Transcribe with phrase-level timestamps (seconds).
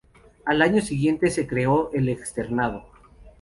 [0.45, 2.87] Al año siguiente se creó el externado.